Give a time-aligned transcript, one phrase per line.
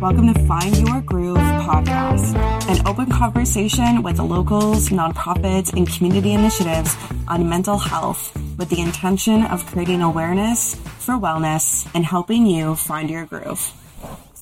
[0.00, 2.36] Welcome to Find Your Groove podcast,
[2.70, 6.96] an open conversation with the locals, nonprofits, and community initiatives
[7.26, 13.10] on mental health with the intention of creating awareness for wellness and helping you find
[13.10, 13.72] your groove.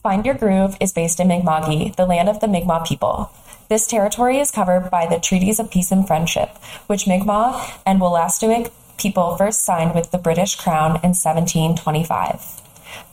[0.02, 3.30] Find Your Groove is based in Mi'kma'ki, the land of the Mi'kmaq people.
[3.70, 6.50] This territory is covered by the Treaties of Peace and Friendship,
[6.86, 12.65] which Mi'kmaq and Wolastoqiyik people first signed with the British Crown in 1725.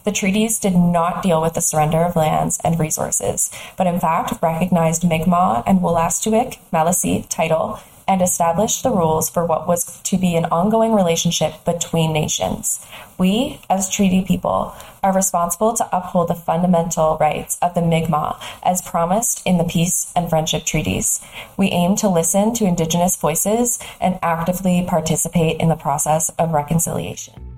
[0.03, 4.41] The treaties did not deal with the surrender of lands and resources, but in fact
[4.41, 10.35] recognized Mi'kmaq and Wolastoqiyik Maliseet title and established the rules for what was to be
[10.35, 12.85] an ongoing relationship between nations.
[13.17, 18.81] We, as treaty people, are responsible to uphold the fundamental rights of the Mi'kmaq as
[18.81, 21.21] promised in the peace and friendship treaties.
[21.57, 27.52] We aim to listen to Indigenous voices and actively participate in the process of reconciliation.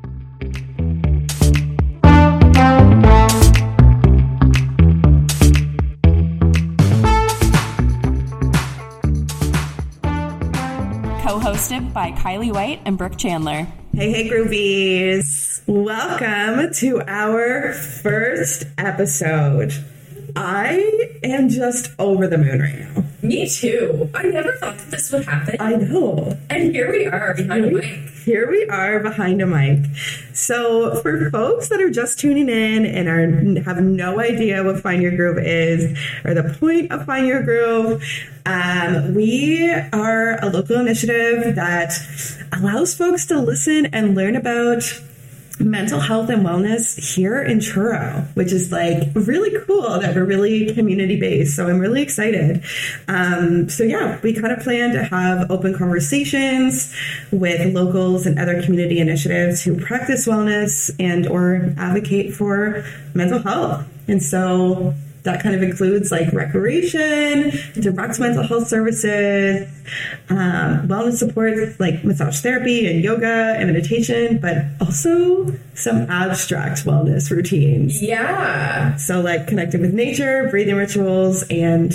[11.46, 13.68] Hosted by Kiley White and Brooke Chandler.
[13.94, 15.62] Hey, hey, Groovies.
[15.68, 19.72] Welcome to our first episode.
[20.36, 23.04] I am just over the moon right now.
[23.22, 24.10] Me too.
[24.16, 25.58] I never thought that this would happen.
[25.60, 26.36] I know.
[26.50, 28.10] And here we are behind a mic.
[28.26, 29.86] Here we are behind a mic.
[30.34, 35.00] So, for folks that are just tuning in and are have no idea what Find
[35.00, 38.04] Your Groove is or the point of Find Your Groove,
[38.46, 41.94] um, we are a local initiative that
[42.54, 44.84] allows folks to listen and learn about
[45.60, 50.74] mental health and wellness here in Truro, which is like really cool that we're really
[50.74, 51.56] community based.
[51.56, 52.64] So I'm really excited.
[53.08, 56.94] Um, so yeah, we kind of plan to have open conversations
[57.32, 63.88] with locals and other community initiatives who practice wellness and or advocate for mental health.
[64.08, 64.94] And so
[65.26, 69.68] that kind of includes like recreation, direct mental health services,
[70.30, 77.30] um, wellness support like massage therapy and yoga and meditation, but also some abstract wellness
[77.30, 78.02] routines.
[78.02, 78.96] Yeah.
[78.96, 81.94] So like connecting with nature, breathing rituals, and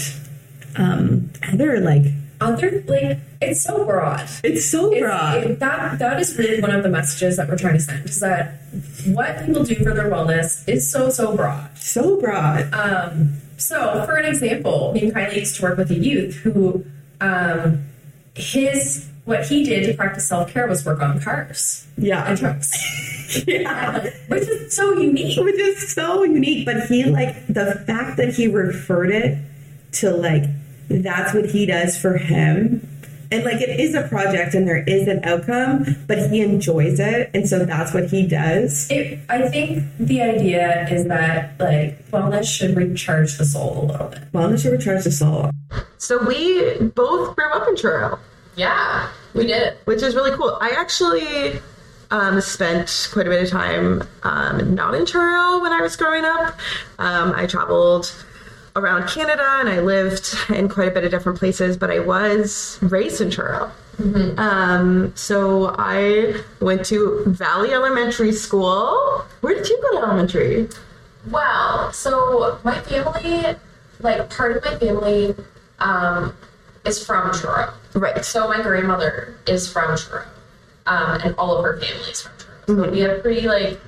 [0.76, 2.04] um, other like
[2.40, 4.28] other like it's so broad.
[4.44, 5.44] It's so It's- broad.
[5.44, 8.20] it- that that is really one of the messages that we're trying to send is
[8.20, 8.54] that
[9.06, 11.68] what people do for their wellness is so so broad.
[11.78, 12.68] so broad.
[12.72, 16.84] Um, so, for an example, me and Kiley used to work with a youth who,
[17.20, 17.84] um,
[18.34, 22.26] his what he did to practice self care was work on cars yeah.
[22.28, 22.72] and trucks,
[23.46, 24.08] yeah.
[24.28, 25.38] which is so unique.
[25.38, 26.64] which is so unique.
[26.66, 29.38] But he like the fact that he referred it
[29.92, 30.44] to like
[30.88, 32.86] that's what he does for him.
[33.32, 37.30] And like it is a project and there is an outcome, but he enjoys it,
[37.32, 38.90] and so that's what he does.
[38.90, 44.08] It, I think the idea is that like wellness should recharge the soul a little
[44.08, 44.32] bit.
[44.32, 45.50] Wellness should recharge the soul.
[45.98, 48.18] So we both grew up in Truro,
[48.56, 49.74] Yeah, we did.
[49.84, 50.58] which is really cool.
[50.60, 51.60] I actually
[52.10, 56.24] um, spent quite a bit of time um, not in Truro when I was growing
[56.24, 56.58] up.
[56.98, 58.12] Um, I traveled
[58.76, 62.78] around Canada and I lived in quite a bit of different places, but I was
[62.82, 63.70] raised in Truro.
[64.38, 69.24] Um, so I went to Valley Elementary School.
[69.42, 70.68] Where did you go to elementary?
[71.30, 73.56] Well, so my family,
[74.00, 75.34] like part of my family,
[75.80, 76.34] um,
[76.86, 77.74] is from Truro.
[77.94, 78.24] Right.
[78.24, 80.24] So my grandmother is from Truro,
[80.86, 82.84] um, and all of her family is from Truro.
[82.84, 83.78] So we have pretty like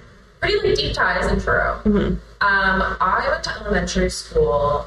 [0.42, 1.80] pretty like deep ties in Truro.
[1.84, 4.86] Um, I went to elementary school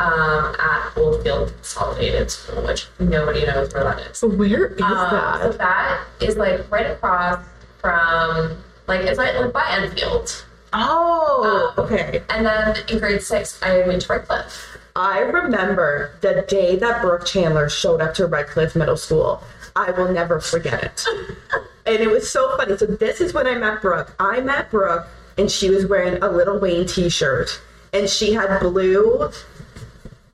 [0.00, 4.18] um, at Oldfield Consolidated School, which nobody knows where that is.
[4.18, 5.58] So where is Um, so that?
[5.58, 7.44] that is like right across
[7.80, 8.56] from
[8.86, 10.44] like it's like, like by Enfield.
[10.72, 12.22] Oh, Um, okay.
[12.28, 14.76] And then in grade six, I went to Redcliff.
[14.96, 19.42] I remember the day that Brooke Chandler showed up to Redcliff Middle School.
[19.76, 21.04] I will never forget it.
[21.90, 22.76] and it was so funny.
[22.76, 24.14] So this is when I met Brooke.
[24.20, 25.06] I met Brooke
[25.36, 27.60] and she was wearing a Lil Wayne t-shirt
[27.92, 29.30] and she had blue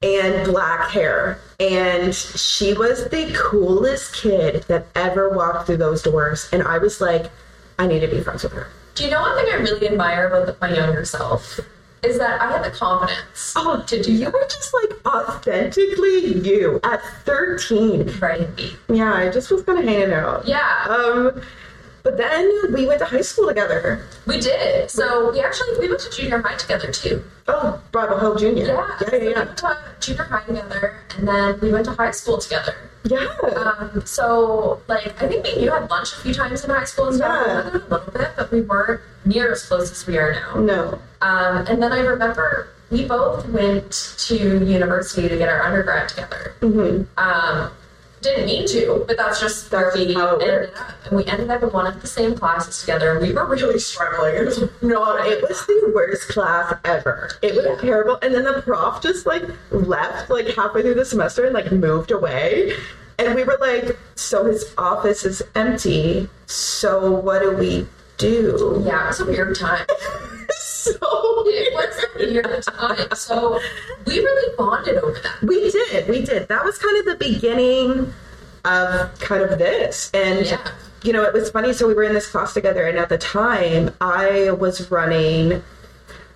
[0.03, 1.39] and black hair.
[1.59, 6.49] And she was the coolest kid that ever walked through those doors.
[6.53, 7.31] And I was like,
[7.79, 8.69] I need to be friends with her.
[8.95, 11.61] Do you know one thing I really admire about my younger self?
[12.07, 14.33] Is that I had the confidence Oh, to do you that.
[14.33, 18.19] were just like authentically you at 13.
[18.21, 18.49] Right.
[18.89, 20.47] Yeah, I just was kind of hanging out.
[20.47, 21.41] Yeah, Um,
[22.07, 24.07] but then we went to high school together.
[24.27, 24.89] we did.
[24.89, 27.25] So we actually we went to junior high together too.
[27.49, 28.67] Oh, Bible Hill Junior.
[28.67, 29.19] Yeah, yeah, yeah.
[29.27, 32.77] We went to junior high together, and then we went to high school together.
[33.03, 33.27] Yeah.
[33.57, 36.85] Um, so, like, I think me and you had lunch a few times in high
[36.85, 37.47] school as well.
[37.47, 37.71] Yeah.
[37.73, 40.55] We a little bit, but we weren't near as close as we are now.
[40.61, 40.99] no.
[41.23, 43.91] Um, and then I remember we both went
[44.29, 46.55] to university to get our undergrad together.
[46.61, 47.71] hmm Um,
[48.27, 50.79] didn't mean to, but that's just That's we how it ended worked.
[50.81, 50.91] up.
[51.07, 53.79] And we ended up in one of the same classes together, and we were really
[53.79, 54.35] struggling.
[54.83, 57.31] No, it was the worst class ever.
[57.43, 57.77] It was Yeah.
[57.81, 58.19] terrible.
[58.23, 62.11] And then the prof just like left like halfway through the semester and like moved
[62.11, 62.73] away.
[63.19, 66.29] And we were like, so his office is empty.
[66.47, 67.87] So what do we
[68.19, 68.83] do?
[68.87, 69.87] yeah, it was a weird time.
[72.19, 73.17] so It was a weird time.
[73.17, 73.61] So
[74.07, 75.43] we really bonded over that.
[75.43, 76.49] we did, we did.
[76.49, 78.13] That was kind of the beginning
[78.65, 80.11] of kind of this.
[80.15, 80.59] And Yeah.
[81.03, 81.73] you know, it was funny.
[81.73, 85.63] So we were in this class together, and at the time, I was running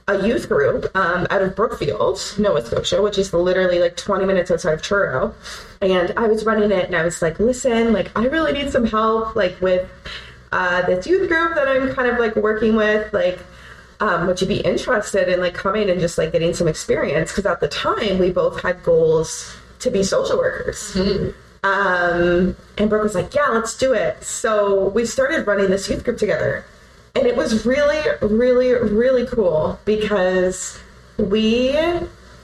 [0.09, 4.51] a youth group um, out of Brookfield, Nova Scotia, which is literally like 20 minutes
[4.51, 5.35] outside of Truro.
[5.81, 8.87] And I was running it, and I was like, listen, like, I really need some
[8.87, 9.89] help, like, with
[10.53, 13.13] uh, this youth group that I'm kind of like working with.
[13.13, 13.39] Like,
[14.01, 17.31] um, would you be interested in like coming and just like getting some experience?
[17.31, 20.97] Because at the time, we both had goals to be social workers.
[21.63, 24.23] Um, and Brooke was like, yeah, let's do it.
[24.25, 26.65] So we started running this youth group together.
[27.15, 30.79] And it was really, really, really cool because
[31.19, 31.77] we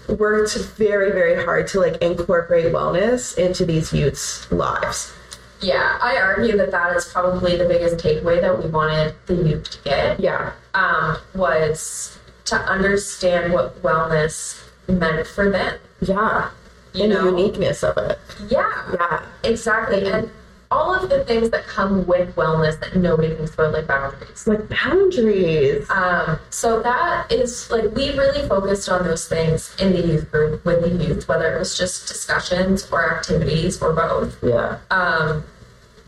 [0.08, 5.12] worked very, very hard to like incorporate wellness into these youth's lives.
[5.60, 9.70] Yeah, I argue that that is probably the biggest takeaway that we wanted the youth
[9.70, 10.20] to get.
[10.20, 10.52] Yeah.
[10.74, 15.78] um, was to understand what wellness meant for them.
[16.00, 16.50] Yeah.
[16.92, 17.30] You and know?
[17.30, 18.18] the uniqueness of it.
[18.48, 19.22] Yeah, Yeah.
[19.42, 20.04] exactly.
[20.10, 20.30] And
[20.76, 24.46] all of the things that come with wellness that nobody thinks about, like boundaries.
[24.46, 25.88] Like boundaries.
[25.90, 30.64] Um, so that is like we really focused on those things in the youth group
[30.64, 34.36] with the youth, whether it was just discussions or activities or both.
[34.42, 34.78] Yeah.
[34.90, 35.44] Um,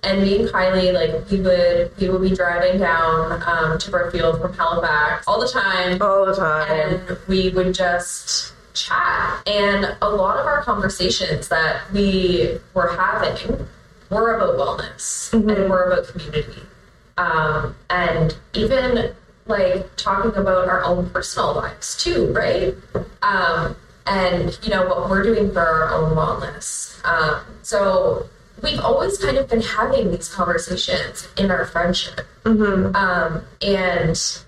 [0.02, 4.40] and me and Kiley, like we would we would be driving down um, to Brookfield
[4.40, 6.00] from Halifax all the time.
[6.02, 6.70] All the time.
[6.70, 9.42] and we would just chat.
[9.46, 13.66] And a lot of our conversations that we were having
[14.10, 16.62] were about wellness and were about community.
[17.16, 19.14] Um, and even
[19.46, 22.74] like talking about our own personal lives too, right?
[23.22, 23.76] Um,
[24.06, 27.04] and you know what we're doing for our own wellness.
[27.04, 28.28] Um, so
[28.62, 32.26] we've always kind of been having these conversations in our friendship.
[32.44, 34.42] Um, and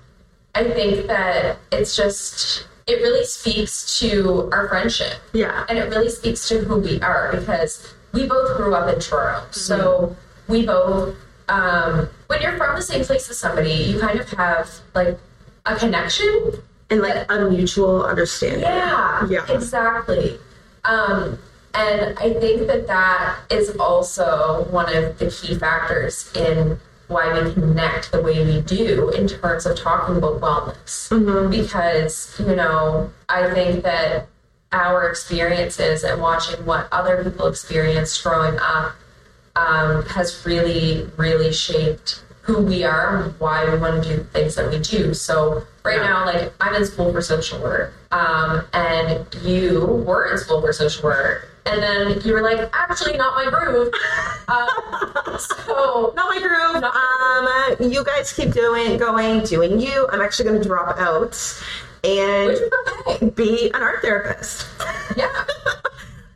[0.55, 5.15] I think that it's just, it really speaks to our friendship.
[5.33, 5.65] Yeah.
[5.69, 9.43] And it really speaks to who we are because we both grew up in Truro.
[9.51, 10.17] So
[10.49, 11.17] we both,
[11.49, 15.19] um, when you're from the same place as somebody, you kind of have like
[15.67, 16.53] a connection.
[16.91, 18.62] And like a mutual understanding.
[18.62, 19.47] Yeah, Yeah.
[19.49, 20.41] exactly.
[20.85, 21.39] Um,
[21.73, 27.53] and I think that that is also one of the key factors in why we
[27.53, 31.51] connect the way we do in terms of talking about wellness.
[31.51, 34.27] Because, you know, I think that
[34.73, 38.95] our experiences and watching what other people experienced growing up
[39.57, 44.55] um, has really, really shaped who we are why we want to do the things
[44.57, 45.15] that we do.
[45.15, 50.39] So right now, like I'm in school for social work, um, and you were in
[50.39, 53.93] school for social work, and then you were like, actually, not my groove.
[54.49, 56.83] um, so Not my groove.
[56.83, 60.09] Um, you guys keep doing, going, doing you.
[60.11, 61.35] I'm actually going to drop out
[62.05, 62.73] and which is
[63.08, 63.31] okay.
[63.31, 64.66] be an art therapist.
[65.16, 65.45] Yeah.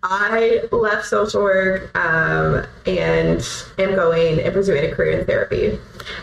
[0.02, 3.40] I left social work um, and
[3.78, 5.78] am going and pursuing a career in therapy.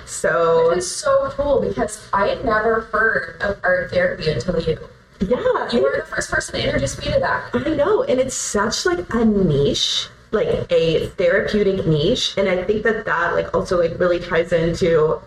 [0.06, 4.78] So Which is so cool because I had never heard of art therapy until you.
[5.22, 7.50] yeah, You were the first person to introduce me to that.
[7.54, 12.84] I know, and it's such like a niche, like a therapeutic niche, and I think
[12.84, 15.20] that that like also like really ties into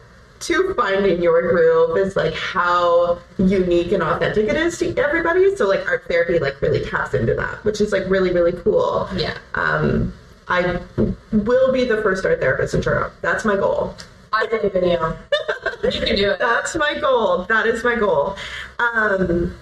[0.44, 5.54] to finding your groove is like how unique and authentic it is to everybody.
[5.56, 9.08] So like art therapy like really taps into that, which is like really really cool.
[9.16, 9.36] Yeah.
[9.54, 10.12] Um,
[10.48, 10.80] I
[11.32, 13.10] will be the first art therapist in Truro.
[13.22, 13.94] That's my goal.
[14.32, 15.14] I believe in you.
[15.84, 16.38] You can do it.
[16.38, 17.44] That's my goal.
[17.44, 18.36] That is my goal.
[18.78, 19.54] Um,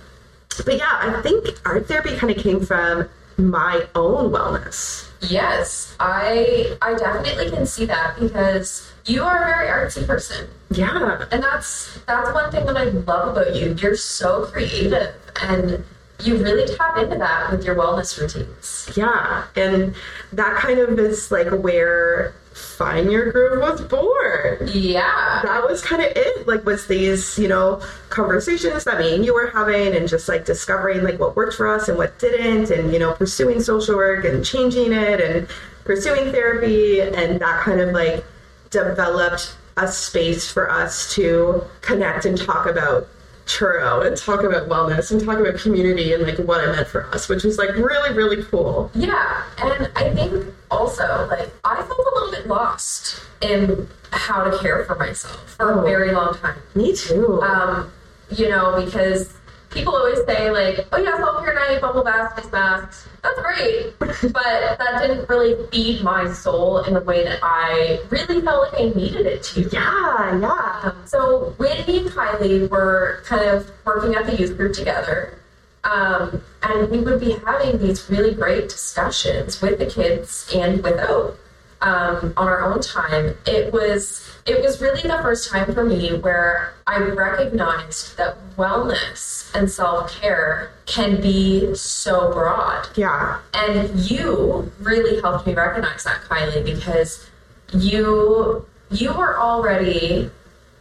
[0.65, 5.09] but yeah, I think art therapy kind of came from my own wellness.
[5.21, 10.49] Yes, I I definitely can see that because you are a very artsy person.
[10.73, 11.27] Yeah.
[11.31, 13.75] And that's that's one thing that I love about you.
[13.79, 15.85] You're so creative and
[16.23, 18.91] you really tap into that with your wellness routines.
[18.97, 19.45] Yeah.
[19.57, 19.95] And
[20.33, 24.69] that kind of is like where Find Your Groove was born.
[24.69, 25.41] Yeah.
[25.43, 26.47] That was kind of it.
[26.47, 30.45] Like, was these, you know, conversations that me and you were having and just like
[30.45, 34.25] discovering like what worked for us and what didn't and, you know, pursuing social work
[34.25, 35.49] and changing it and
[35.85, 38.25] pursuing therapy, and that kind of like
[38.71, 43.09] developed a space for us to connect and talk about
[43.47, 47.07] Truro and talk about wellness and talk about community and like what it meant for
[47.13, 48.91] us, which was like really, really cool.
[48.95, 54.57] Yeah, and I think also like I felt a little bit lost in how to
[54.59, 55.81] care for myself for Oh.
[55.81, 56.57] a very long time.
[56.75, 57.43] Me too.
[57.43, 57.91] Um,
[58.31, 59.33] you know, because
[59.73, 63.99] people always say like, "Oh yeah, self care night, bubble baths, face masks." That's great,
[63.99, 68.81] but that didn't really feed my soul in the way that I really felt like
[68.81, 69.63] I needed it to.
[69.73, 70.93] yeah, yeah.
[71.05, 75.39] So when me and Kiley were kind of working at the youth group together,
[75.85, 80.99] um, and we would be having these really great discussions with the kids and with
[81.01, 81.39] Oak
[81.83, 83.37] um, on our own time.
[83.47, 89.55] It was it was really the first time for me where I recognized that wellness
[89.55, 92.89] and self care can be so broad.
[92.97, 93.41] Yeah.
[93.55, 97.29] And you really helped me recognize that, Kiley, because
[97.73, 100.31] you you were already,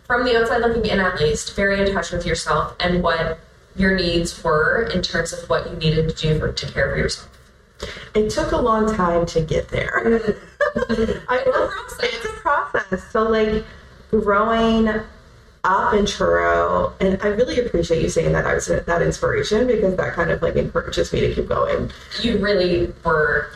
[0.06, 3.40] from the outside looking in at least, very in touch with yourself and what
[3.76, 6.98] your needs were in terms of what you needed to do for, to care for
[6.98, 7.30] yourself.
[8.14, 10.36] It took a long time to get there.
[10.76, 12.14] I process.
[12.14, 13.12] it's a process.
[13.12, 13.64] So like
[14.10, 14.90] growing
[15.64, 19.96] up in Truro, and I really appreciate you saying that I was that inspiration because
[19.96, 21.92] that kind of like encourages me to keep going.
[22.22, 23.52] You really were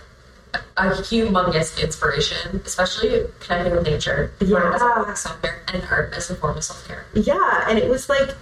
[0.77, 4.71] a, humongous inspiration, especially connecting with nature Yeah.
[4.73, 7.05] as a form of self care and art as a form of self care.
[7.13, 8.35] Yeah, and it was like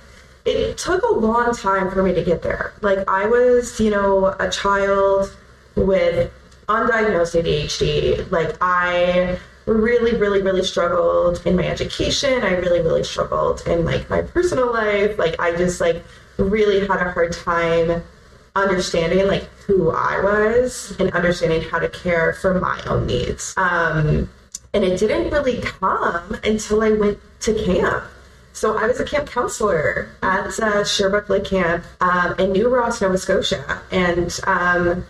[0.46, 2.74] it took a long time for me to get there.
[2.82, 5.36] Like I was, you know, a child
[5.76, 6.32] with
[6.74, 8.32] undiagnosed ADHD.
[8.32, 12.44] Like I really, really, really struggled in my education.
[12.44, 15.18] I really, really struggled in like my personal life.
[15.18, 16.04] Like I just like
[16.38, 18.04] really had a hard time
[18.56, 23.54] understanding like who I was and understanding how to care for my own needs.
[23.58, 24.30] Um,
[24.74, 28.06] and it didn't really come until I went to camp.
[28.54, 33.02] So I was a camp counselor at uh, Sherbrooke Lake Camp um, in New Ross,
[33.02, 35.06] Nova Scotia, and um,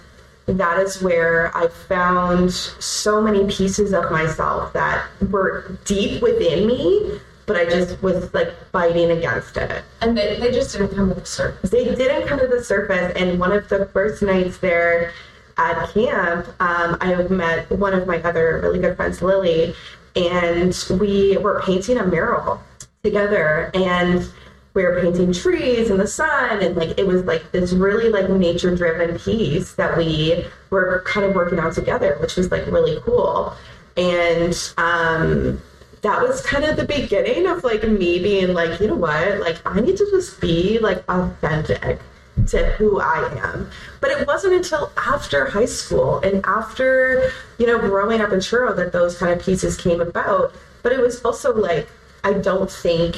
[0.45, 7.19] that is where I found so many pieces of myself that were deep within me,
[7.45, 11.15] but I just was like fighting against it And they, they just didn't come to
[11.15, 11.69] the surface.
[11.69, 13.13] they didn't come to the surface.
[13.15, 15.11] And one of the first nights there
[15.57, 19.75] at camp, um, I met one of my other really good friends, Lily,
[20.15, 22.61] and we were painting a mural
[23.03, 23.71] together.
[23.73, 24.29] And
[24.73, 28.29] we were painting trees in the sun, and like it was like this really like
[28.29, 32.99] nature driven piece that we were kind of working on together, which was like really
[33.01, 33.53] cool.
[33.95, 35.61] And um,
[36.01, 39.59] that was kind of the beginning of like me being like, you know what, like
[39.65, 41.99] I need to just be like authentic
[42.47, 43.69] to who I am.
[44.01, 48.73] But it wasn't until after high school and after, you know, growing up in Truro
[48.73, 50.53] that those kind of pieces came about.
[50.81, 51.87] But it was also like,
[52.23, 53.15] I don't think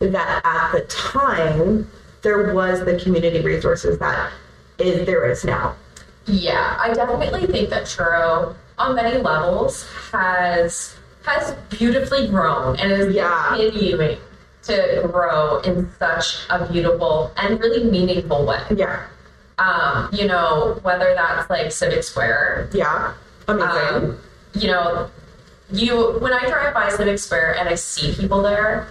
[0.00, 1.90] that at the time
[2.22, 4.32] there was the community resources that
[4.78, 5.74] is there is now.
[6.26, 13.14] Yeah, I definitely think that Truro on many levels has has beautifully grown and is
[13.14, 13.48] Yeah.
[13.48, 14.18] continuing
[14.64, 18.60] to grow in such a beautiful and really meaningful way.
[18.74, 19.00] Yeah.
[19.58, 23.12] Um, you know, whether that's like Civic Square, Yeah.
[23.48, 23.70] Amazing.
[23.70, 24.18] um,
[24.54, 25.08] you know,
[25.70, 28.88] you when I drive by Civic Square and I see people there,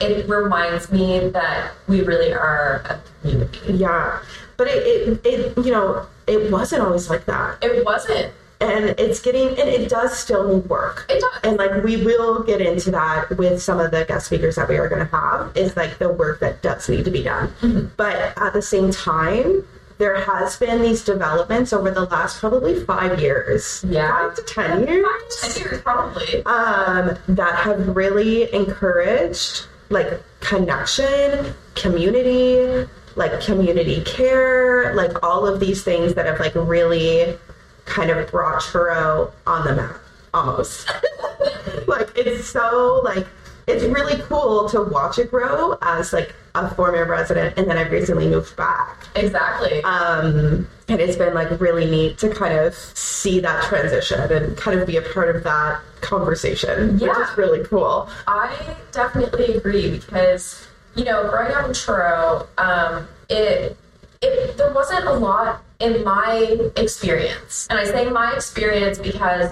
[0.00, 3.72] it reminds me that we really are a community.
[3.74, 4.20] yeah.
[4.56, 7.62] But it, it, it, you know, it wasn't always like that.
[7.62, 8.32] It wasn't.
[8.60, 11.40] and it's getting and it does still need work It does.
[11.44, 14.76] and like we will get into that with some of the guest speakers that we
[14.76, 17.50] are going to have is like the work that does need to be done
[17.96, 19.64] but at the same time
[19.96, 24.10] there has been these developments over the last probably five years Yeah.
[24.28, 25.06] five to ten years
[25.40, 26.44] Five, ten years probably.
[26.44, 35.82] um, that have really encouraged like connection, community, like community care, like all of these
[35.82, 37.36] things that have like really
[37.84, 40.00] kind of brought Truro on the map
[40.32, 40.90] almost.
[41.86, 43.26] like it's so like
[43.70, 47.90] it's really cool to watch it grow as like a former resident and then I've
[47.92, 49.06] recently moved back.
[49.14, 49.82] Exactly.
[49.84, 54.78] Um, and it's been like really neat to kind of see that transition and kind
[54.80, 57.22] of be a part of that conversation, which Yeah.
[57.30, 58.08] is really cool.
[58.26, 58.52] I
[58.92, 63.76] definitely agree because you know, growing up in Truro, um, it
[64.20, 69.50] it there wasn't a lot in my experience, and I say my experience because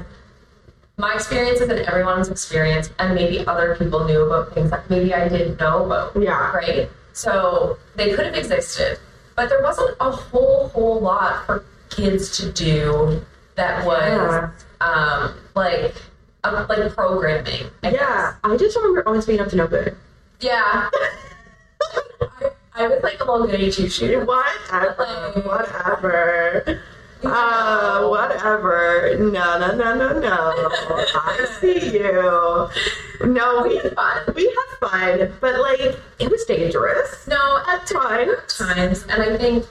[0.98, 5.28] my experience isn't everyone's experience, and maybe other people knew about things that maybe I
[5.28, 6.20] didn't know about.
[6.20, 6.52] Yeah.
[6.52, 6.88] Right.
[7.12, 8.98] So they could have existed,
[9.36, 13.24] but there wasn't a whole whole lot for kids to do
[13.54, 14.50] that was Yeah.
[14.80, 15.94] um, like
[16.44, 17.70] uh, like programming.
[17.82, 19.96] I Yeah, I just remember always being up to no good.
[20.40, 20.90] yeah.
[22.20, 24.24] I, I was like a little goody two shoe.
[24.24, 26.80] Whatever, whatever.
[27.24, 29.16] Uh, whatever.
[29.18, 30.68] No, no, no, no, no.
[31.14, 32.68] I see you.
[33.26, 34.22] No, we Fun.
[34.36, 38.56] we had fun, but like it was dangerous No, at times.
[38.56, 39.66] times, and I think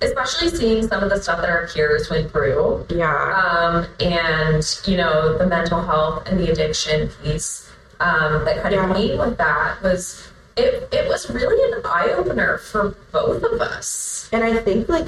[0.00, 2.86] especially seeing some of the stuff that our peers went through.
[2.88, 7.68] Yeah, um, and you know the mental health and the addiction piece
[8.00, 12.94] um, that kind of came with that was it, it was really an eye-opener for
[13.10, 15.06] both of us and I think like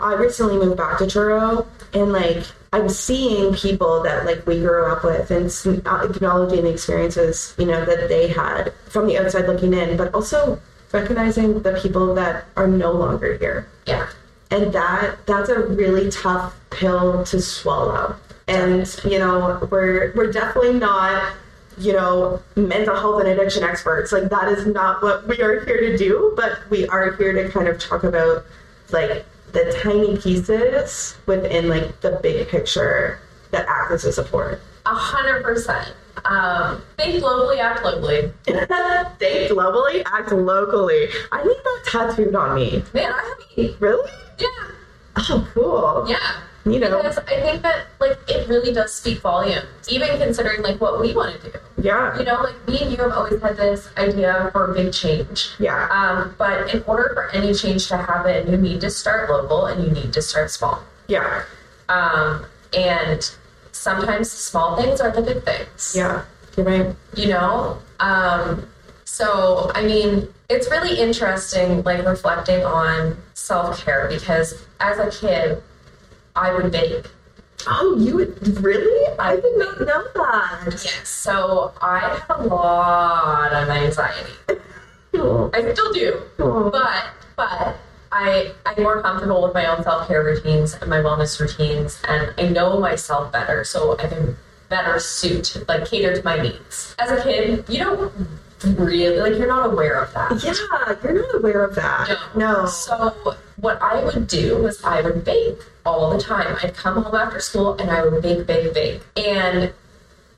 [0.00, 4.86] I recently moved back to Truro, and like I'm seeing people that like we grew
[4.86, 9.46] up with, and uh, acknowledging the experiences you know that they had from the outside
[9.46, 10.60] looking in, but also
[10.92, 13.68] recognizing the people that are no longer here.
[13.86, 14.08] yeah.
[14.50, 18.16] And that that's a really tough pill to swallow.
[18.48, 21.34] And you know we're we're definitely not
[21.78, 24.10] you know mental health and addiction experts.
[24.10, 27.48] Like that is not what we are here to do but we are here to
[27.50, 28.44] kind of talk about
[28.90, 34.60] like the tiny pieces within like the big picture that act as a support.
[34.86, 35.94] A hundred percent.
[36.24, 38.32] Um, think globally act locally.
[38.46, 41.08] Think globally act locally.
[41.32, 42.82] I need that tattooed on me.
[42.92, 44.10] Man i have really?
[44.38, 44.46] Yeah.
[45.16, 46.06] Oh cool.
[46.08, 50.60] Yeah you know because i think that like it really does speak volumes even considering
[50.62, 53.40] like what we want to do yeah you know like me and you have always
[53.40, 57.88] had this idea for a big change yeah Um, but in order for any change
[57.88, 60.82] to happen, you need to start local and you need to start small.
[61.08, 61.44] yeah
[61.88, 63.20] Um, and
[63.72, 65.94] sometimes small things are the big things.
[65.96, 66.22] Yeah,
[66.56, 66.94] you're right.
[67.16, 67.78] You know?
[67.98, 68.68] Um,
[69.04, 75.62] so, I mean, it's really interesting, like reflecting on self care because as a kid,
[76.36, 77.06] I would bake.
[77.66, 79.16] Oh, you would really?
[79.18, 80.64] I did not know that.
[80.66, 81.08] Yes.
[81.08, 84.32] So I have a lot of anxiety.
[85.14, 86.22] Oh, I still do.
[86.38, 86.70] oh.
[86.72, 87.04] but
[87.36, 87.76] but
[88.12, 92.32] I I'm more comfortable with my own self care routines and my wellness routines, and
[92.38, 94.36] I know myself better, so I can
[94.68, 96.94] better suit like cater to my needs.
[96.98, 98.12] As a kid, you don't
[98.64, 100.42] really like you're not aware of that.
[100.44, 100.54] Yeah,
[101.02, 102.16] you're not aware of that.
[102.36, 102.66] No.
[102.66, 103.14] So
[103.56, 106.56] what I would do was I would bake all the time.
[106.62, 109.72] I'd come home after school and I would bake, bake, bake, and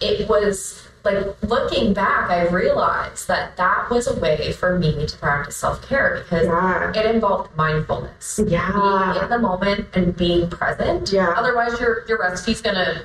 [0.00, 5.18] it was like looking back, I realized that that was a way for me to
[5.18, 6.92] practice self care because Yeah.
[6.94, 8.70] it involved mindfulness, Yeah.
[9.12, 11.10] being in the moment and being present.
[11.12, 11.34] Yeah.
[11.36, 13.02] Otherwise, your your recipe's gonna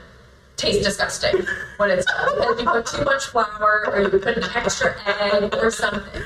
[0.57, 1.45] taste disgusting
[1.77, 5.55] when it's done because you put too much flour or you put an extra egg
[5.55, 6.21] or something.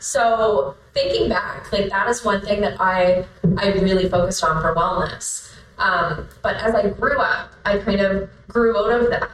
[0.00, 3.24] So thinking back, like that is one thing that I
[3.56, 5.52] I really focused on for wellness.
[5.78, 9.30] Um, but as I grew up, I kind of grew out of that.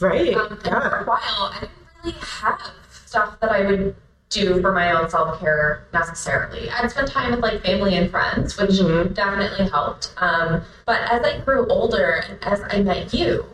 [0.00, 0.34] Right.
[0.34, 1.20] Um, and for a while,
[1.52, 1.72] I didn't
[2.04, 3.94] really have stuff that I would
[4.30, 6.68] do for my own self care necessarily.
[6.70, 9.14] I'd spend time with like family and friends, which Mhm.
[9.14, 10.10] definitely helped.
[10.18, 13.44] Um, but as I grew older and as I met you,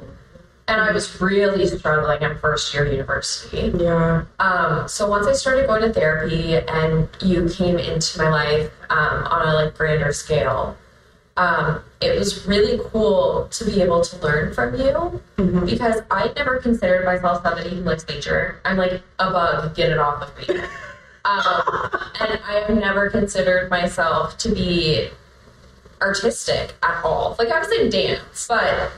[0.66, 3.72] and I was really struggling in first year university.
[3.78, 4.24] Yeah.
[4.38, 9.24] Um, so once I started going to therapy and you came into my life um,
[9.26, 10.76] on a like grander scale,
[11.36, 15.66] um, it was really cool to be able to learn from you Mhm.
[15.68, 18.60] because I never considered myself somebody who likes nature.
[18.64, 20.60] I'm like a bug, get it off of me.
[21.26, 21.88] Um,
[22.20, 25.08] and I have never considered myself to be
[26.02, 27.34] artistic at all.
[27.38, 28.90] Like I was in dance, but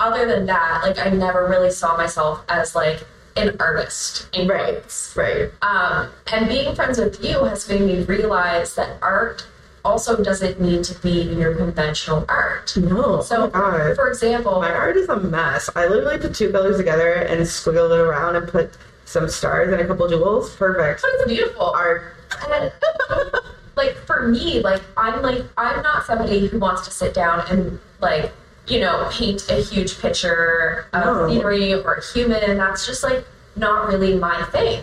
[0.00, 3.04] other than that, like I never really saw myself as like
[3.36, 4.74] an artist in Right.
[4.74, 5.16] quotes.
[5.16, 5.50] Right.
[5.62, 9.46] Um, and being friends with you has made me realize that art
[9.84, 12.74] also doesn't need to be your conventional art.
[12.76, 13.20] No.
[13.20, 13.96] So, oh my God.
[13.96, 15.68] for example, My art is a mess.
[15.76, 18.70] I literally put two colors together and squiggled it around and put
[19.04, 20.54] some stars and a couple jewels.
[20.56, 21.02] Perfect.
[21.02, 21.70] but it's beautiful.
[21.70, 22.14] Art.
[22.48, 22.72] And,
[23.76, 27.78] like for me, like I'm like I'm not somebody who wants to sit down and
[28.00, 28.32] like
[28.66, 31.28] you know paint a huge picture of No.
[31.28, 32.56] scenery or a human.
[32.56, 33.24] That's just like
[33.56, 34.82] not really my thing.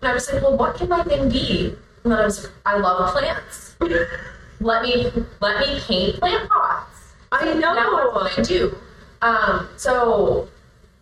[0.00, 1.76] And I was like, well, what can my thing be?
[2.02, 3.76] And then I was like, I love plants.
[4.60, 7.14] let me let me paint plant pots.
[7.30, 7.74] I know.
[7.74, 8.76] Now that's what I do.
[9.22, 10.48] Um, so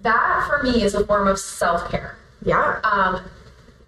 [0.02, 2.16] that for me is a form of self care.
[2.44, 2.80] Yeah.
[2.85, 3.22] Um,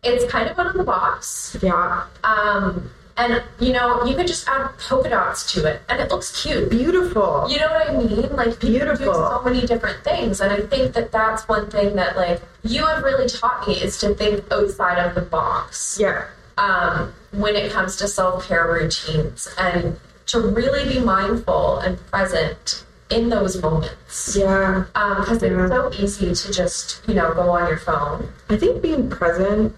[0.02, 1.56] it's kind of out of the box.
[1.62, 2.06] Yeah.
[2.24, 6.42] Um, and you know, you could just add polka dots to it, and it looks
[6.42, 6.70] cute.
[6.70, 7.46] Beautiful.
[7.50, 8.34] You know what I mean?
[8.34, 9.12] Like Beautiful.
[9.14, 13.02] so many different things, and I think that that's one thing that like you have
[13.02, 16.26] really taught me is to think outside of the box Yeah.
[16.58, 22.84] um, when it comes to self care routines and to really be mindful and present
[23.10, 24.34] in those moments.
[24.34, 24.84] Yeah.
[24.94, 25.64] Because Yeah.
[25.66, 28.32] it's so easy to just, you know, go on your phone.
[28.48, 29.74] I think being present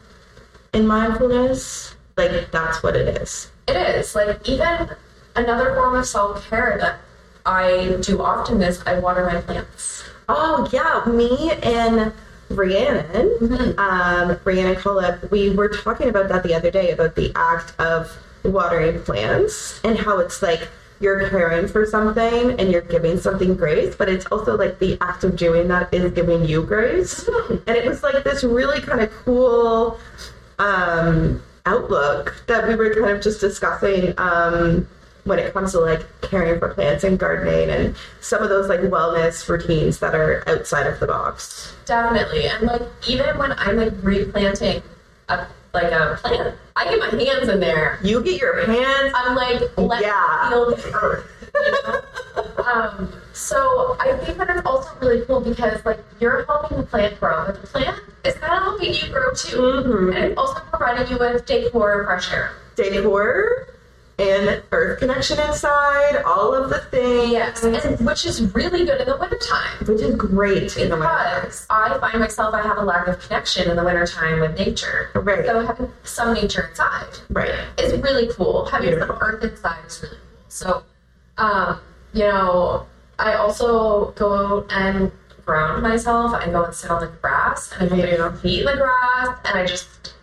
[0.73, 3.51] in mindfulness, like that's what it is.
[3.69, 4.15] It is.
[4.15, 4.91] Like, even
[5.37, 6.99] another form of self care that
[7.47, 10.05] I do often is I water my plants.
[10.29, 12.13] Oh yeah, me and
[12.51, 13.79] Rhiannon, Mm-hmm.
[13.79, 18.17] um, Rhiannon Collip, we were talking about that the other day about the act of
[18.45, 20.69] watering plants and how it's like
[21.01, 25.25] you're caring for something and you're giving something grace, but it's also like the act
[25.25, 27.25] of doing that is giving you grace.
[27.25, 27.69] Mm-hmm.
[27.69, 29.99] And it was like this really kind of cool
[30.59, 34.87] um, outlook that we were kind of just discussing um,
[35.25, 38.81] when it comes to like caring for plants and gardening and some of those like
[38.81, 41.75] wellness routines that are outside of the box.
[41.87, 42.47] Definitely.
[42.47, 44.83] And, like, even when I'm, like, replanting
[45.29, 47.99] a, like, a plant, I get my hands in there.
[48.03, 49.13] You get your hands.
[49.15, 50.51] I'm like, let Yeah.
[50.51, 51.31] feel the earth.
[51.55, 52.01] You know?
[52.59, 57.19] um, so I think that it's also really cool because like you're helping the plant
[57.21, 60.15] grow, but the plant is kind of helping you grow too, Mhm.
[60.15, 62.51] and it's also providing you with decor and fresh air.
[62.77, 63.69] decor
[64.19, 67.33] and earth connection inside, all of the things.
[67.33, 69.79] Yes, and which is really good in the wintertime.
[69.87, 71.41] Which is great in the winter.
[71.43, 75.11] Because I find myself I have a lack of connection in the wintertime with nature.
[75.15, 75.45] Right.
[75.45, 77.53] So having some nature inside Right.
[77.79, 78.67] is really cool.
[78.67, 80.45] Having some earth inside is really cool.
[80.49, 80.83] So,
[81.39, 81.81] um,
[82.15, 82.87] you know,
[83.19, 85.13] I also go out and
[85.45, 86.33] ground myself.
[86.33, 89.59] I go and sit on the grass and I my feet in the grass and
[89.59, 90.15] I just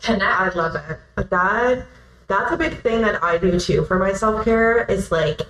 [0.00, 0.22] connect.
[0.22, 0.98] I love it.
[1.30, 1.86] That
[2.28, 5.42] that's a big thing that I do too for my self care is like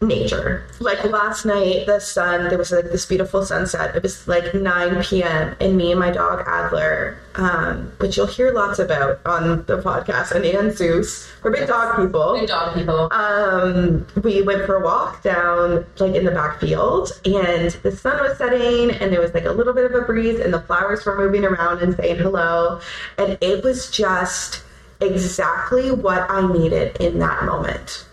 [0.00, 0.64] nature.
[0.80, 3.96] Like last night, the sun there was like this beautiful sunset.
[3.96, 5.56] It was like 9 p.m.
[5.60, 10.32] and me and my dog Adler, um, which you'll hear lots about on the podcast,
[10.32, 11.28] and and Zeus.
[11.42, 12.34] We're big dog people.
[12.38, 13.08] Big dog people.
[13.12, 18.20] um, we went for a walk down like in the back field and the sun
[18.20, 21.04] was setting and there was like a little bit of a breeze and the flowers
[21.04, 22.80] were moving around and saying hello
[23.16, 24.62] and it was just
[25.00, 28.04] exactly what I needed in that moment.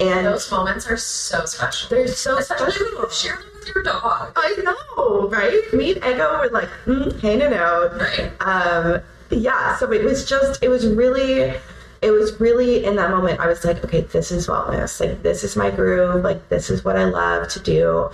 [0.00, 1.88] And Those moments are so special.
[1.90, 2.86] they're so Especially special.
[2.98, 4.32] when you share them with your dog.
[4.36, 5.60] I know, right?
[5.72, 7.98] Me and Ego were like mm, hanging out.
[7.98, 8.30] Right.
[8.40, 11.52] Um, yeah, so it was just, it was really,
[12.00, 15.00] it was really in that moment, I was like, okay, this is wellness.
[15.00, 16.22] Like, this is my groove.
[16.22, 18.10] Like, this is what I love to do.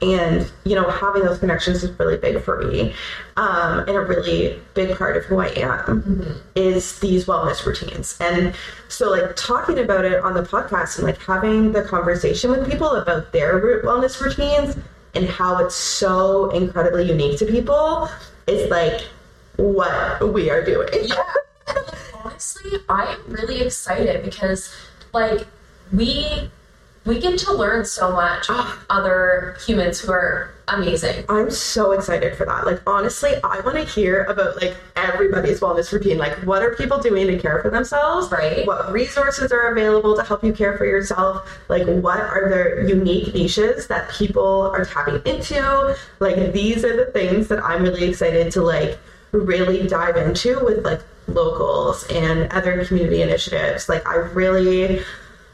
[0.00, 2.94] And, you know, having those connections is really big for me.
[3.36, 8.16] Um, and a really big part of who I am is these wellness routines.
[8.20, 8.54] And
[8.88, 12.90] so, like, talking about it on the podcast and like having the conversation with people
[12.90, 14.76] about their wellness routines
[15.14, 18.08] and how it's so incredibly unique to people
[18.46, 19.02] is like
[19.56, 20.88] what we are doing.
[21.04, 21.22] Yeah.
[22.24, 24.72] Honestly, I'm really excited because
[25.12, 25.46] like
[25.92, 26.50] we
[27.08, 28.84] we get to learn so much from ah.
[28.90, 31.24] other humans who are amazing.
[31.28, 32.66] I'm so excited for that.
[32.66, 36.18] Like honestly, I want to hear about like everybody's wellness routine.
[36.18, 38.30] Like what are people doing to care for themselves?
[38.30, 38.66] Right.
[38.66, 41.48] What resources are available to help you care for yourself?
[41.68, 45.96] Like what are the unique niches that people are tapping into?
[46.20, 48.98] Like these are the things that I'm really excited to like
[49.32, 53.88] really dive into with like locals and other community initiatives.
[53.88, 55.02] Like I really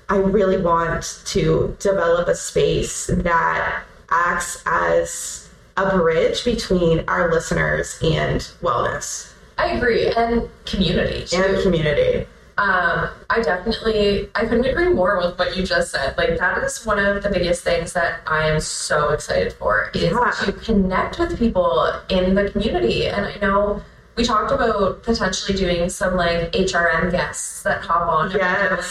[0.09, 7.99] I really want to develop a space that acts as a bridge between our listeners
[8.03, 11.37] and wellness I agree, and community too.
[11.43, 12.27] and community.
[12.59, 16.17] Um, I definitely, I couldn't agree more with what you just said.
[16.17, 20.05] Like that is one of the biggest things that I am so excited for is
[20.13, 20.31] Yeah.
[20.45, 23.07] to connect with people in the community.
[23.09, 23.83] And I know
[24.16, 28.31] we talked about potentially doing some like HRM guests that hop on.
[28.31, 28.87] Yes.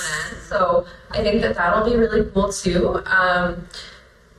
[0.50, 3.02] So I think that that'll be really cool too.
[3.06, 3.68] Um,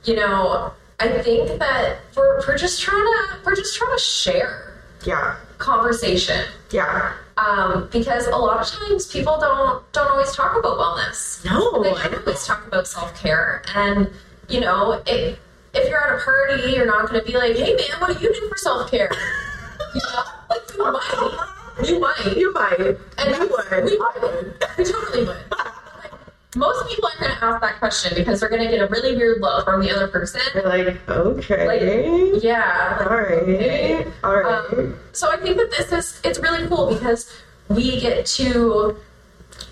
[0.05, 4.75] you know, I think that we're, we're just trying to we're just trying to share
[5.05, 5.37] Yeah.
[5.59, 7.15] conversation Yeah.
[7.39, 11.45] um, because a lot of times people don't don't always talk about wellness.
[11.45, 14.11] No, they don't always talk about self care, and
[14.49, 15.39] you know, if
[15.73, 18.23] if you're at a party, you're not going to be like, "Hey, man, what do
[18.25, 20.05] you do for self care?" like
[20.77, 22.81] you might, you might, You might.
[23.19, 23.85] and you would.
[23.85, 25.37] we would, we totally would.
[25.51, 26.13] Like,
[26.57, 29.17] Most people aren't going to ask that question because they're going to get a really
[29.17, 30.41] weird look from the other person.
[30.55, 31.67] You're like, okay.
[31.67, 33.33] Like, yeah, like, all right.
[33.33, 34.07] okay.
[34.23, 34.73] All right.
[34.73, 37.31] Um, so I think that this is it's really cool because
[37.69, 38.97] we get to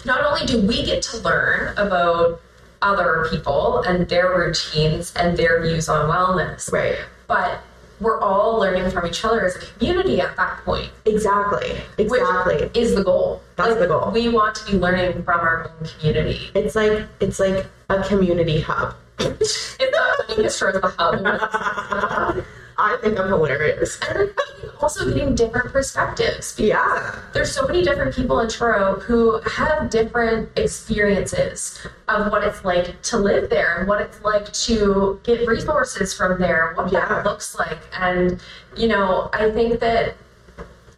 [0.04, 2.40] not only do we get to learn about
[2.80, 6.98] other people and their routines and their views on wellness, right.
[7.28, 7.60] but
[8.02, 10.90] we're all learning from each other as a community at that point.
[11.06, 11.76] Exactly.
[11.98, 12.70] Exactly.
[12.74, 13.40] Is the goal.
[13.56, 14.10] That's the goal.
[14.10, 16.50] We want to be learning from our own community.
[16.54, 18.94] it's like it's like a community hub.
[19.18, 22.44] it's not funny because Truro's the hub.
[22.82, 23.98] I think I'm hilarious.
[24.08, 24.30] And
[24.80, 26.58] also getting different perspectives.
[26.58, 27.16] Yeah.
[27.32, 33.00] There's so many different people in Truro who have different experiences of what it's like
[33.02, 37.06] to live there and what it's like to get resources from there, what Yeah.
[37.08, 37.78] that looks like.
[37.96, 38.40] And,
[38.76, 40.16] you know, I think that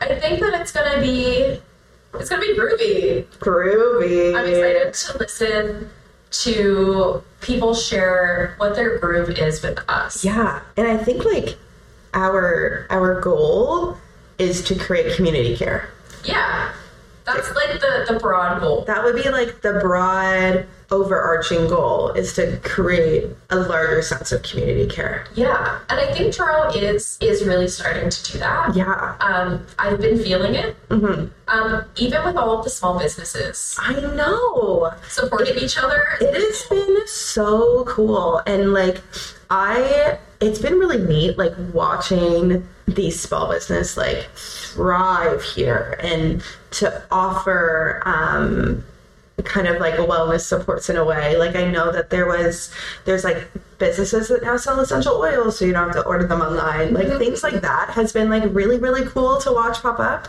[0.01, 1.61] I think that it's gonna be
[2.15, 3.25] it's gonna be groovy.
[3.39, 4.35] Groovy.
[4.35, 5.91] I'm excited to listen
[6.43, 10.25] to people share what their groove is with us.
[10.25, 11.57] Yeah, and I think like
[12.15, 13.97] our our goal
[14.39, 15.91] is to create community care.
[16.25, 16.73] Yeah.
[17.27, 18.85] That's like the, the broad goal.
[18.87, 24.43] That would be like the broad overarching goal is to create a larger sense of
[24.43, 25.27] community care.
[25.35, 25.81] Yeah.
[25.89, 28.77] And I think Truro is is really starting to do that.
[28.77, 29.17] Yeah.
[29.21, 30.77] Um, I've been feeling it.
[30.91, 34.93] hmm Um, even with all of the small businesses I know.
[35.09, 36.05] supporting each other.
[36.21, 39.01] It has been so cool and like
[39.49, 47.03] I it's been really neat like watching these small business like thrive here and to
[47.11, 48.85] offer um
[49.43, 51.37] kind of like wellness supports in a way.
[51.37, 52.71] Like I know that there was
[53.05, 56.41] there's like businesses that now sell essential oils so you don't have to order them
[56.41, 56.95] online.
[56.95, 60.29] Like things like that has been like really, really cool to watch pop up.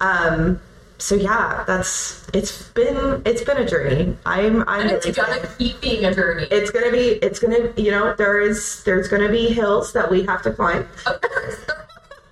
[0.00, 0.60] Um
[1.02, 4.16] so yeah, that's it's been it's been a journey.
[4.24, 5.58] I'm I'm And it's really gonna excited.
[5.58, 6.46] keep being a journey.
[6.50, 10.24] it's gonna be it's gonna you know there is there's gonna be hills that we
[10.26, 10.86] have to climb.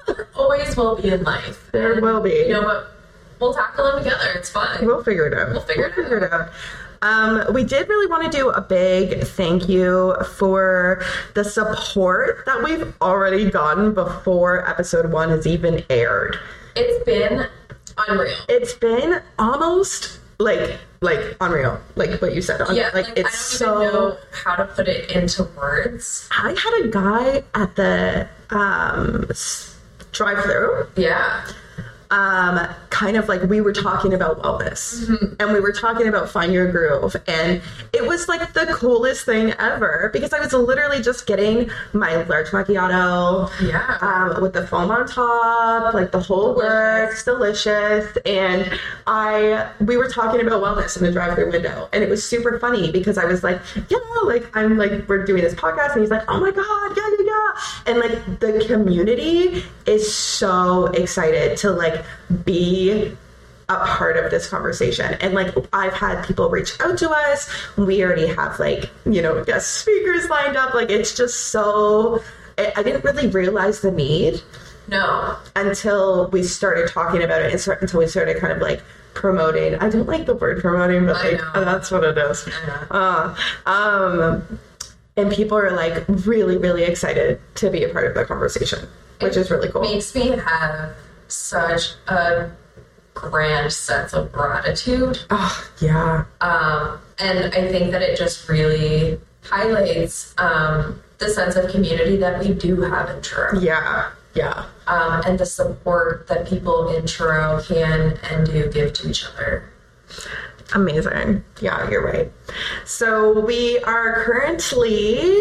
[0.06, 1.68] There always will be in life.
[1.72, 2.30] There And, will be.
[2.46, 2.92] You know, but
[3.40, 4.32] we'll tackle them together.
[4.36, 4.86] It's fine.
[4.86, 5.50] We'll figure it out.
[5.50, 6.50] We'll figure it We'll it out.
[7.02, 11.02] Um, we did really want to do a big thank you for
[11.34, 16.38] the support that we've already gotten before episode one has even aired.
[16.76, 17.48] It's been
[18.08, 18.36] unreal.
[18.48, 22.60] It's been almost like like unreal, like what you said.
[22.72, 24.16] Yeah, like, like, it's so.
[24.32, 26.28] how to put it into words.
[26.30, 29.30] I had a guy at the um,
[30.12, 31.46] drive-through Yeah.
[32.10, 35.08] Um, kind of like we were talking about wellness.
[35.40, 37.14] And we were talking about find your groove.
[37.26, 42.22] And it was like the coolest thing ever because I was literally just getting my
[42.24, 43.98] large macchiato Yeah.
[44.00, 48.06] um, with the foam on top like the whole works delicious.
[48.26, 48.70] And
[49.06, 51.88] I we were talking about wellness in the drive-through window.
[51.92, 55.42] And it was super funny because I was like yeah like I'm like we're doing
[55.42, 55.92] this podcast.
[55.92, 57.60] And he's like oh my god yeah yeah yeah.
[57.86, 61.99] And like the community is so excited to like
[62.44, 63.16] be
[63.68, 65.14] a part of this conversation.
[65.20, 67.48] And like i've had people reach out to us.
[67.76, 70.74] We already have like you know guest speakers lined up.
[70.74, 72.22] Like it's just so
[72.58, 74.42] i, didn't really realize the need
[74.88, 75.36] No.
[75.56, 78.82] until we started talking about it and start, until we started kind of like
[79.14, 79.76] promoting.
[79.76, 81.64] I don't like the word promoting but like know.
[81.64, 82.46] that's what it is.
[82.90, 83.34] Uh,
[83.66, 84.58] um
[85.16, 88.88] and people are like really really excited to be a part of the conversation
[89.20, 89.82] which is really cool.
[89.82, 90.94] makes me have
[91.32, 92.50] such a
[93.14, 95.18] grand sense of gratitude.
[95.30, 101.70] oh yeah Um, and I think that it just really highlights um, the sense of
[101.70, 103.58] community that we do have in Truro.
[103.60, 109.10] yeah yeah Um, and the support that people in Truro can and do give to
[109.10, 109.64] each other.
[110.72, 111.42] Amazing.
[111.60, 112.30] Yeah, you're right.
[112.84, 115.32] So we are currently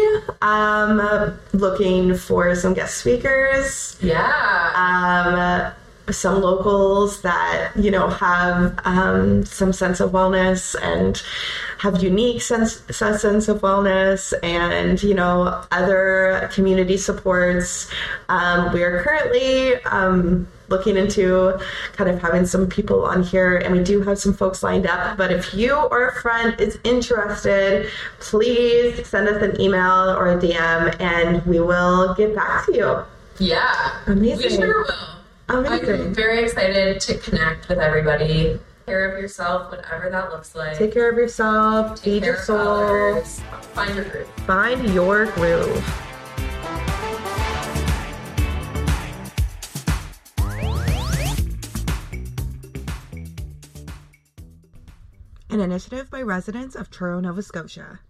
[0.42, 4.26] um, looking for some guest speakers, Yeah.
[4.74, 5.72] um,
[6.12, 11.22] some locals that you know have um, some sense of wellness and
[11.78, 17.90] have unique sense sense of wellness, and you know other community supports.
[18.28, 19.74] Um, we are currently.
[19.84, 21.60] Um, looking into
[21.94, 25.16] kind of having some people on here and we do have some folks lined up
[25.16, 30.36] but if you or a friend is interested please send us an email or a
[30.36, 33.04] dm and we will get back to you
[33.40, 34.02] yeah.
[34.06, 34.50] Amazing.
[34.50, 35.19] We sure will.
[35.50, 38.52] I'm very excited to connect with everybody.
[38.52, 40.78] Take care of yourself, whatever that looks like.
[40.78, 43.40] take care of yourself feed care your soul others.
[43.74, 44.28] Find your groove.
[44.46, 46.06] find your groove
[55.50, 58.00] an initiative by residents of Truro, Nova Scotia.